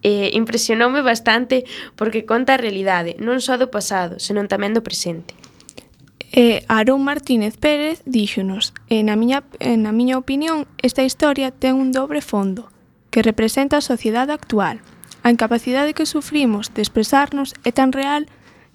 [0.01, 1.61] E impresionoume bastante
[1.93, 5.37] porque conta a realidade, non só do pasado, senón tamén do presente.
[6.33, 11.93] E Arón Martínez Pérez díxonos e na miña, na miña opinión, esta historia ten un
[11.93, 12.73] dobre fondo
[13.13, 14.81] que representa a sociedade actual.
[15.21, 18.25] A incapacidade que sufrimos de expresarnos é tan real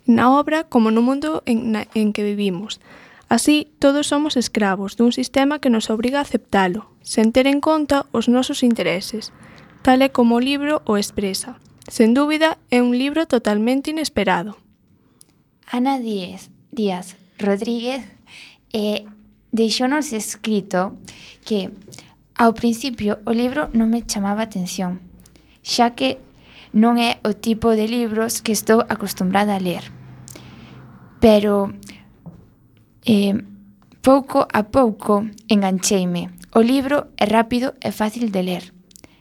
[0.06, 2.80] na obra como no mundo en, na, en que vivimos.
[3.28, 8.06] Así, todos somos escravos dun sistema que nos obriga a aceptalo, sen ter en conta
[8.12, 9.32] os nosos intereses,
[9.82, 11.56] tal e como o libro o expresa.
[11.88, 14.56] Sen dúbida, é un libro totalmente inesperado.
[15.68, 18.04] Ana Díez, Díaz Rodríguez
[18.72, 19.04] eh,
[19.52, 20.96] deixounos escrito
[21.44, 21.72] que
[22.34, 25.00] ao principio o libro non me chamaba atención,
[25.62, 26.20] xa que
[26.74, 29.86] non é o tipo de libros que estou acostumbrada a ler.
[31.22, 31.70] Pero
[33.06, 33.38] eh,
[34.02, 36.34] pouco a pouco engancheime.
[36.50, 38.74] O libro é rápido e fácil de ler.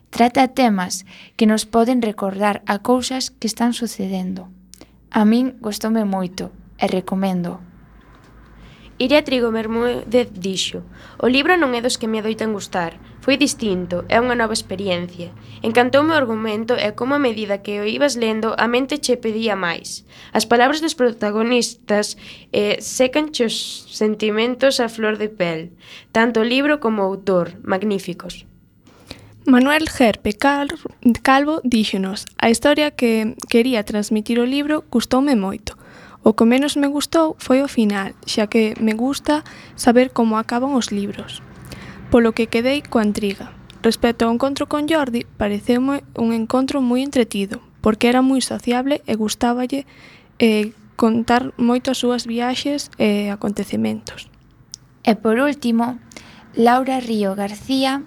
[0.10, 1.06] Trata temas
[1.38, 4.50] que nos poden recordar a cousas que están sucedendo.
[5.14, 6.50] A min gostoume moito
[6.82, 7.62] e recomendo.
[8.98, 10.86] Iria Trigo Bermúdez dixo
[11.18, 15.32] O libro non é dos que me adoitan gustar, Foi distinto, é unha nova experiencia.
[15.64, 19.56] Encantoume o argumento e como a medida que o ibas lendo, a mente che pedía
[19.56, 20.04] máis.
[20.36, 22.20] As palabras dos protagonistas
[22.52, 25.72] eh, secan os sentimentos a flor de pel,
[26.12, 28.44] tanto o libro como o autor, magníficos.
[29.48, 35.80] Manuel Gerpe Calvo díxonos a historia que quería transmitir o libro custoume moito,
[36.24, 39.44] O que menos me gustou foi o final, xa que me gusta
[39.76, 41.44] saber como acaban os libros
[42.14, 43.50] polo que quedei coa intriga.
[43.82, 49.18] Respecto ao encontro con Jordi, pareceume un encontro moi entretido, porque era moi sociable e
[49.18, 49.90] gustáballe
[50.38, 54.30] eh, contar moito as súas viaxes e acontecementos.
[55.02, 55.98] E por último,
[56.54, 58.06] Laura Río García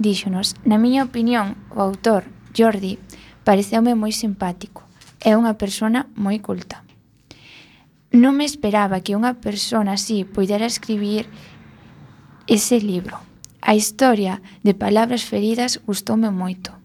[0.00, 2.24] díxonos, na miña opinión, o autor,
[2.56, 2.96] Jordi,
[3.44, 4.88] pareceume moi simpático.
[5.20, 6.80] É unha persona moi culta.
[8.08, 11.28] Non me esperaba que unha persona así poidera escribir
[12.48, 13.33] ese libro.
[13.66, 16.76] A historia de Palabras feridas gustoume moito.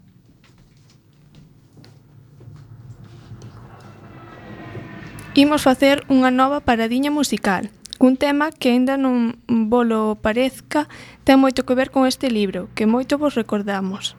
[5.36, 7.68] Imos facer unha nova paradiña musical,
[8.00, 9.36] cun tema que aínda non
[9.68, 10.88] volo parezca
[11.28, 14.19] ten moito que ver con este libro, que moito vos recordamos.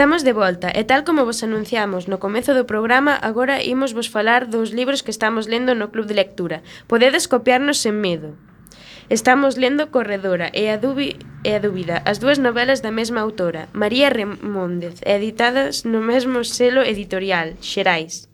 [0.00, 4.08] Estamos de volta e tal como vos anunciamos no comezo do programa, agora imos vos
[4.08, 6.64] falar dos libros que estamos lendo no Club de Lectura.
[6.88, 8.32] Podedes copiarnos sen medo.
[9.12, 13.68] Estamos lendo Corredora e a, dubi, e a dúbida, as dúas novelas da mesma autora,
[13.76, 18.24] María Remóndez, editadas no mesmo selo editorial, Xerais.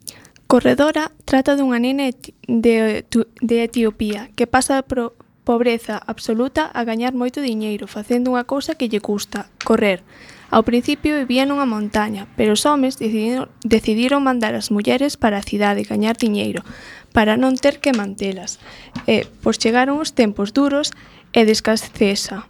[0.47, 2.15] Corredora trata dunha nena
[2.47, 3.03] de,
[3.43, 8.87] de Etiopía que pasa por pobreza absoluta a gañar moito diñeiro facendo unha cousa que
[8.87, 10.07] lle custa, correr.
[10.51, 15.47] Ao principio vivían nunha montaña, pero os homes decidiron, decidiron mandar as mulleres para a
[15.47, 16.63] cidade gañar diñeiro,
[17.11, 18.63] para non ter que mantelas.
[19.11, 20.95] E, pois chegaron os tempos duros
[21.35, 22.47] e de escaseza.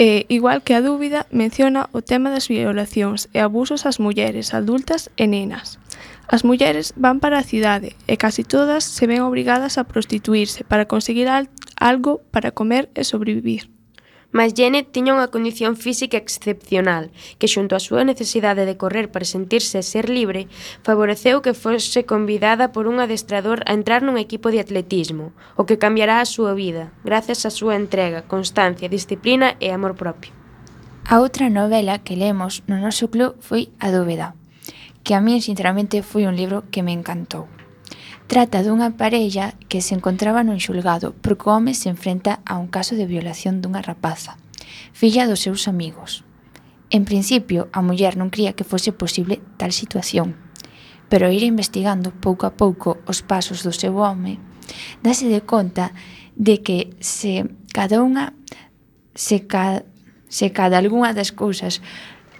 [0.00, 5.12] E, igual que a dúbida, menciona o tema das violacións e abusos ás mulleres adultas
[5.20, 5.76] e nenas.
[6.32, 10.88] As mulleres van para a cidade e casi todas se ven obrigadas a prostituirse para
[10.88, 13.71] conseguir algo para comer e sobrevivir.
[14.32, 19.28] Mas Janet tiña unha condición física excepcional, que xunto á súa necesidade de correr para
[19.28, 20.48] sentirse ser libre,
[20.80, 25.76] favoreceu que fose convidada por un adestrador a entrar nun equipo de atletismo, o que
[25.76, 30.32] cambiará a súa vida, gracias á súa entrega, constancia, disciplina e amor propio.
[31.04, 34.32] A outra novela que lemos no noso club foi A dúbeda,
[35.04, 37.52] que a mí, sinceramente foi un libro que me encantou.
[38.26, 42.70] Trata dunha parella que se encontraba nun xulgado porque o home se enfrenta a un
[42.70, 44.38] caso de violación dunha rapaza,
[44.96, 46.24] filla dos seus amigos.
[46.88, 50.36] En principio, a muller non cría que fose posible tal situación,
[51.12, 54.40] pero ir investigando pouco a pouco os pasos do seu home,
[55.04, 55.92] dase de conta
[56.36, 58.32] de que se cada unha
[59.14, 59.84] se, ca,
[60.28, 61.84] se cada algunha das cousas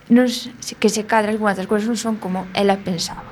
[0.09, 0.29] non,
[0.81, 3.32] que se cadra algunha das cousas non son como ela pensaba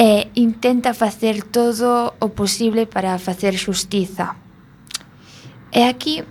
[0.00, 4.32] e intenta facer todo o posible para facer xustiza.
[5.76, 6.24] E aquí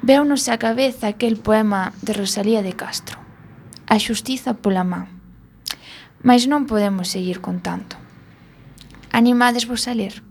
[0.00, 3.20] veunos a cabeza aquel poema de Rosalía de Castro,
[3.84, 5.12] A xustiza pola má.
[6.24, 8.00] Mas non podemos seguir con tanto.
[9.12, 10.24] Animades vos a ler.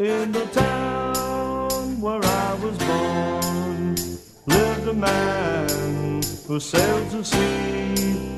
[0.00, 3.94] In the town where I was born
[4.48, 8.31] Lived a man who sailed to sea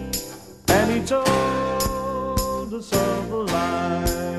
[0.84, 4.33] and he told us of a life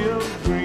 [0.00, 0.57] children.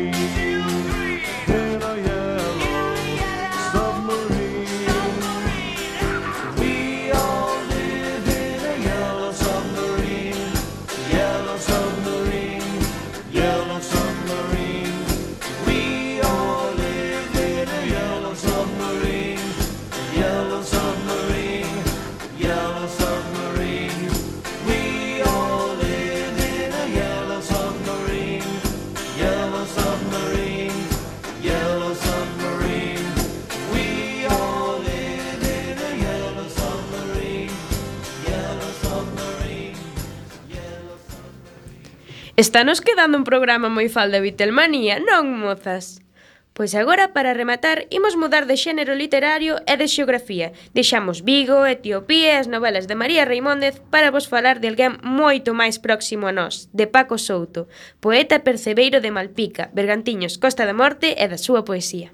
[42.43, 46.03] Estanos quedando un programa moi fal de Vitelmanía, non, mozas?
[46.51, 50.51] Pois agora, para rematar, imos mudar de xénero literario e de xeografía.
[50.75, 55.55] Deixamos Vigo, Etiopía e as novelas de María Reimóndez para vos falar de alguén moito
[55.55, 57.71] máis próximo a nós, de Paco Souto,
[58.03, 62.11] poeta percebeiro de Malpica, Bergantiños, Costa da Morte e da súa poesía.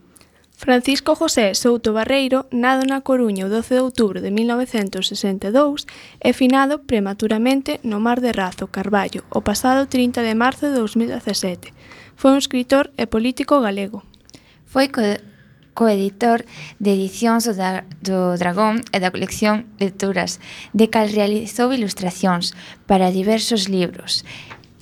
[0.60, 5.88] Francisco José Souto Barreiro nado na Coruña o 12 de outubro de 1962
[6.20, 11.72] e finado prematuramente no Mar de Razo, Carballo, o pasado 30 de marzo de 2017.
[12.20, 14.04] Foi un escritor e político galego.
[14.68, 15.00] Foi co
[15.72, 16.44] coeditor
[16.76, 20.44] de edicións do, da, do Dragón e da colección Lecturas,
[20.76, 22.52] de cal realizou ilustracións
[22.84, 24.28] para diversos libros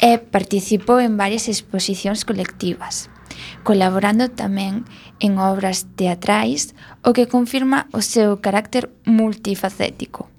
[0.01, 3.13] e participou en varias exposicións colectivas,
[3.61, 10.30] colaborando tamén en en obras teatrais, o que confirma o seu carácter multifacético.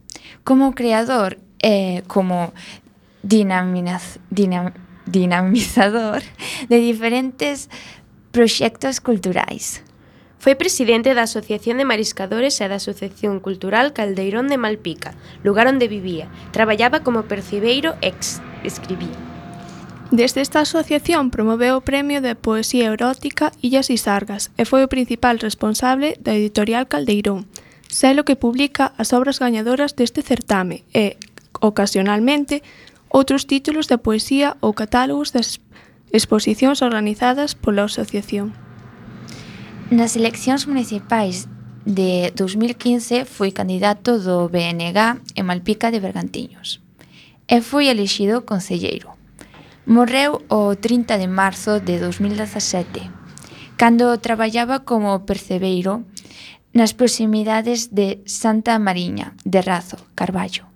[0.45, 2.53] Como creador e eh, como
[3.22, 4.72] dinamizador
[5.09, 6.22] dinamizador
[6.68, 7.70] de diferentes
[8.31, 9.83] proxectos culturais.
[10.39, 15.91] Foi presidente da Asociación de Mariscadores e da Asociación Cultural Caldeirón de Malpica, lugar onde
[15.91, 16.31] vivía.
[16.55, 18.14] Traballaba como percibeiro e
[18.62, 19.28] escribía.
[20.11, 24.88] Desde esta asociación promoveu o Premio de Poesía Erótica Illas e Sargas e foi o
[24.88, 27.44] principal responsable da editorial Caldeirón,
[27.92, 31.20] selo que publica as obras gañadoras deste certame e,
[31.61, 32.64] ocasionalmente,
[33.12, 35.61] outros títulos de poesía ou catálogos das
[36.09, 38.56] exposicións organizadas pola asociación.
[39.92, 41.52] Nas eleccións municipais
[41.84, 46.80] de 2015 foi candidato do BNG en Malpica de Bergantiños
[47.44, 49.18] e foi elixido concelleiro.
[49.89, 53.09] Morreu o 30 de marzo de 2017,
[53.78, 56.05] cando traballaba como percebeiro
[56.76, 60.68] nas proximidades de Santa Mariña, de Razo, Carballo.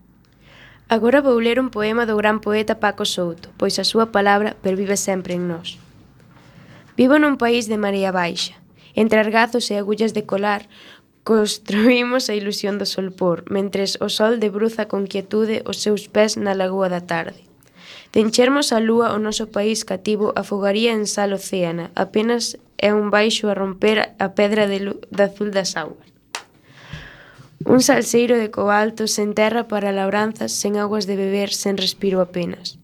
[0.88, 4.96] Agora vou ler un poema do gran poeta Paco Souto, pois a súa palabra pervive
[4.96, 5.76] sempre en nós.
[6.96, 8.56] Vivo nun país de marea baixa.
[8.96, 10.72] Entre argazos e agullas de colar,
[11.20, 16.56] construímos a ilusión do solpor, mentres o sol debruza con quietude os seus pés na
[16.56, 17.51] lagoa da tarde.
[18.12, 23.08] De enchermos a lúa o noso país cativo afogaría en sal océana, apenas é un
[23.08, 26.12] baixo a romper a pedra de, de azul das augas.
[27.64, 32.76] Un salseiro de cobalto sen terra para labranzas, sen aguas de beber, sen respiro apenas.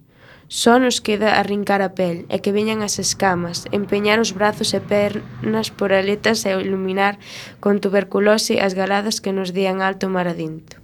[0.49, 4.81] Só nos queda arrincar a pel e que veñan as escamas, empeñar os brazos e
[4.81, 7.21] pernas por aletas e iluminar
[7.61, 10.81] con tuberculose as galadas que nos dean alto mar adinto.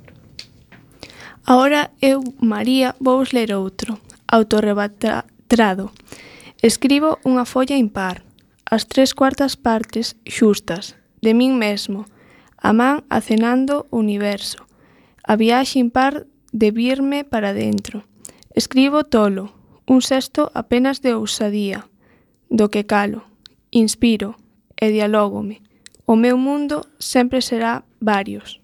[1.48, 4.03] Ahora eu, María, vou ler outro
[4.34, 5.94] autorrebatrado.
[6.58, 8.26] Escribo unha folla impar,
[8.66, 12.10] as tres cuartas partes xustas, de min mesmo,
[12.58, 14.66] a man acenando o universo,
[15.22, 18.02] a viaxe impar de virme para dentro.
[18.50, 19.54] Escribo tolo,
[19.86, 21.86] un sexto apenas de ousadía,
[22.50, 23.22] do que calo,
[23.70, 24.34] inspiro
[24.74, 25.62] e dialógome.
[26.10, 28.63] O meu mundo sempre será varios.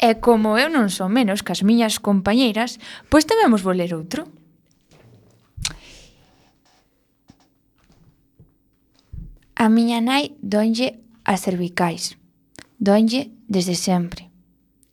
[0.00, 2.80] E como eu non son menos que as miñas compañeiras,
[3.12, 4.24] pois tamén vos vou ler outro.
[9.60, 12.16] A miña nai donlle as cervicais.
[12.80, 14.32] Donlle desde sempre.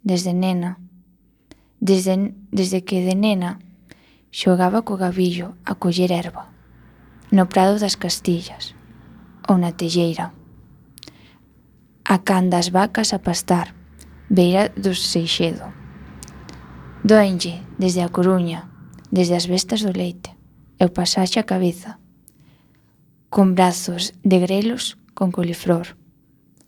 [0.03, 0.75] Desde nena.
[1.79, 3.63] Desde, desde que de nena
[4.27, 6.51] xogaba co gavillo a coller erva.
[7.31, 8.75] No prado das Castillas.
[9.47, 10.35] Ou na telleira.
[12.03, 13.76] A can das vacas a pastar.
[14.29, 15.71] Beira do Seixedo.
[17.01, 18.67] Doenlle, desde a Coruña,
[19.09, 20.35] desde as bestas do leite,
[20.79, 21.95] eu pasaxe a cabeza,
[23.29, 25.95] con brazos de grelos con coliflor,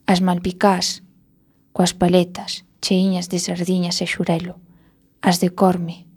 [0.06, 1.04] as malpicás,
[1.76, 4.56] coas paletas cheiñas de sardiñas e xurelo,
[5.20, 6.08] as de corme,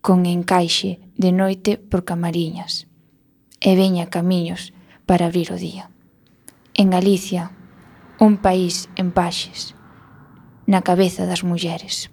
[0.00, 2.86] con encaixe de noite por camariñas,
[3.58, 4.70] e veña camiños
[5.02, 5.90] para abrir o día.
[6.78, 7.50] En Galicia,
[8.22, 9.74] un país en paxes,
[10.68, 12.10] na cabeza das mulleres.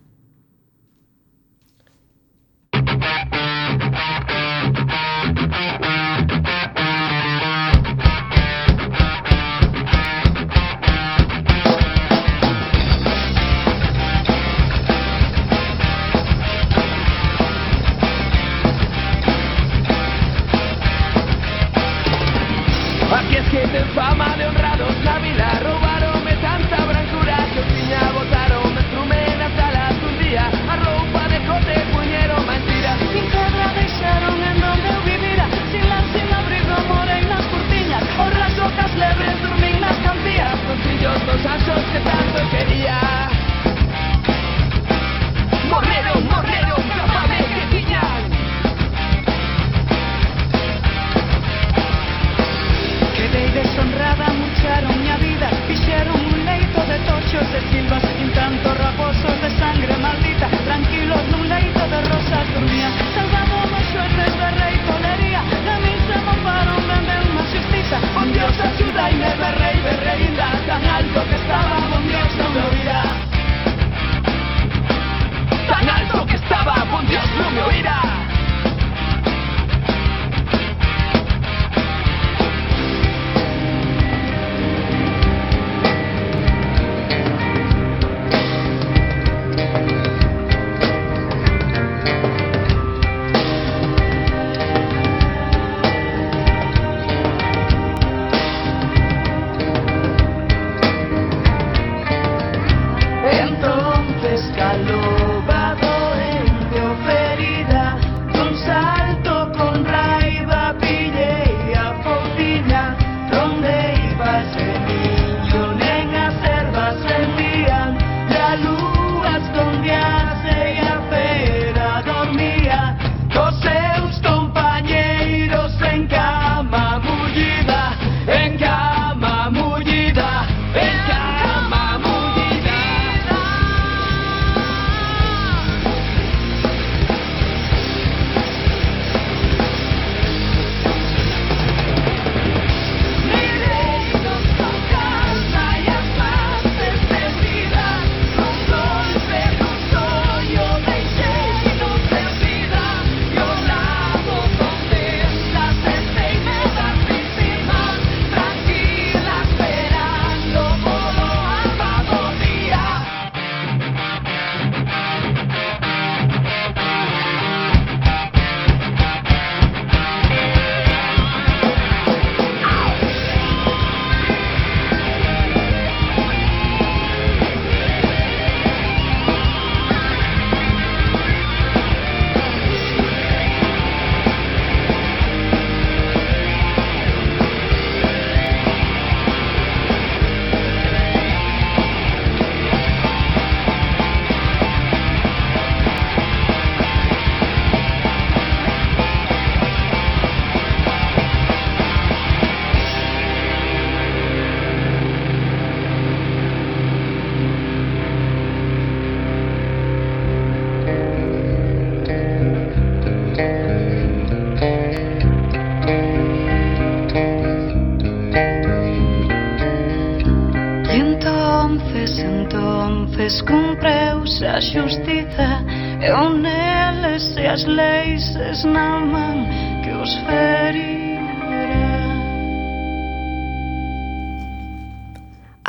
[23.36, 24.35] Escaping from my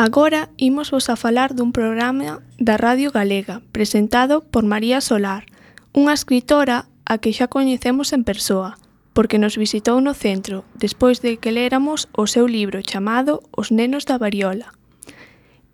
[0.06, 5.50] Agora ímosvos a falar dun programa da Radio Galega presentado por María Solar,
[5.98, 8.78] unha escritora a que xa coñecemos en persoa,
[9.18, 14.06] porque nos visitou no centro despois de que léramos o seu libro chamado Os nenos
[14.06, 14.70] da variola.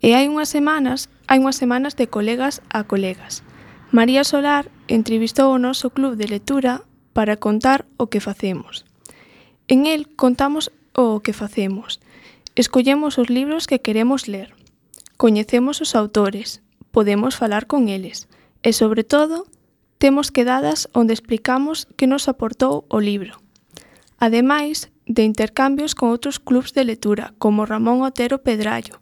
[0.01, 3.45] E hai unhas semanas, hai unhas semanas de colegas a colegas.
[3.93, 6.81] María Solar entrevistou o noso club de lectura
[7.13, 8.81] para contar o que facemos.
[9.69, 12.01] En el contamos o que facemos
[12.55, 14.53] Escollemos os libros que queremos ler.
[15.17, 18.29] Coñecemos os autores, podemos falar con eles
[18.61, 19.49] e, sobre todo,
[19.97, 23.41] temos quedadas onde explicamos que nos aportou o libro.
[24.21, 29.01] Ademais de intercambios con outros clubs de lectura, como Ramón Otero Pedrallo,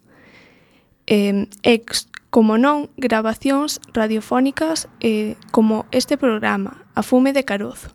[1.11, 7.91] eh, ex, como non, grabacións radiofónicas eh, como este programa, A Fume de Carozo.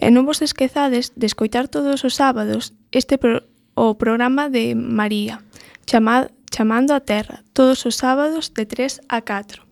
[0.00, 3.44] E non vos esquezades de escoitar todos os sábados este, pro
[3.74, 5.42] o programa de María,
[5.86, 9.62] chamad, chamando a terra, todos os sábados de 3 a 4.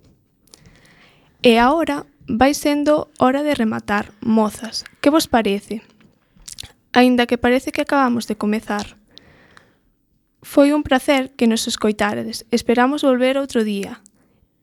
[1.42, 4.84] E agora vai sendo hora de rematar, mozas.
[5.01, 5.82] Que vos parece?
[6.92, 8.96] Aínda que parece que acabamos de comezar.
[10.42, 12.46] Foi un placer que nos escoitarades.
[12.51, 14.03] Esperamos volver outro día.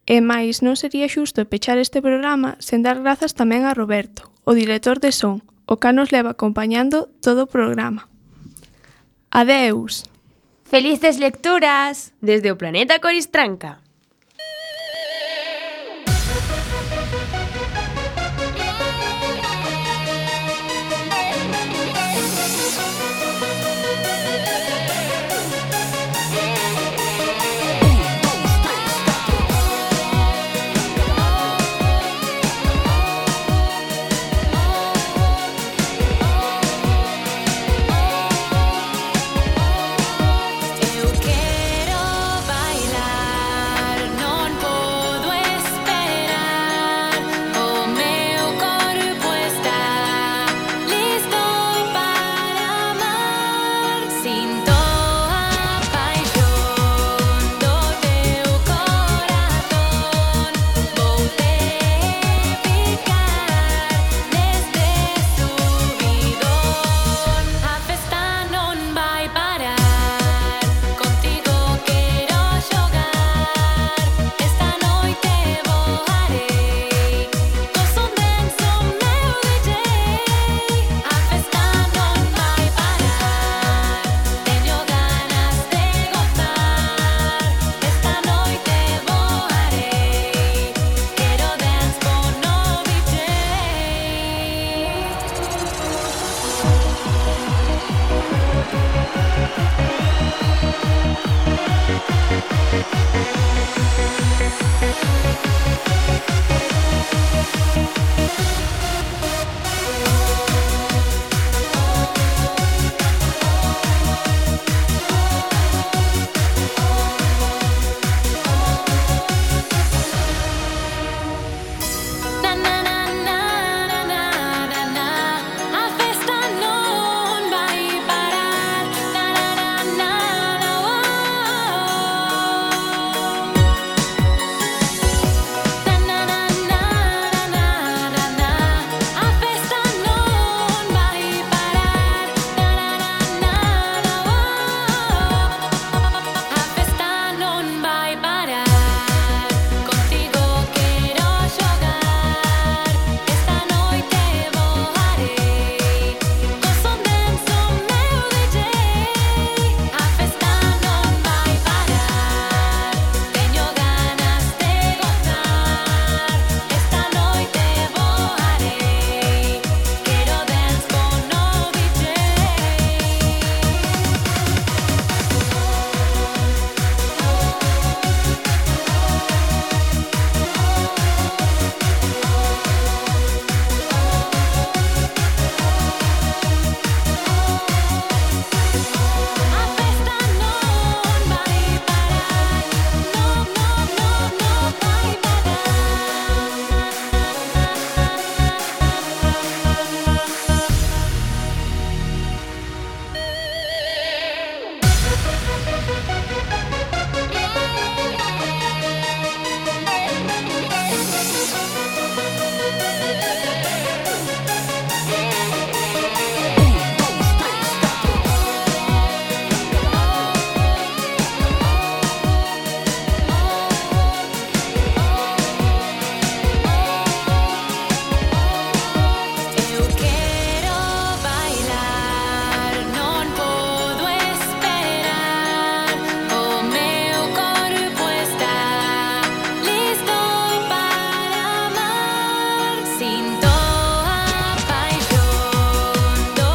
[0.06, 4.54] E máis, non sería xusto pechar este programa sen dar grazas tamén a Roberto, o
[4.54, 8.06] director de Son, o que nos leva acompañando todo o programa.
[9.38, 10.06] Adeus.
[10.64, 13.82] Felices lecturas desde o planeta Coristranca.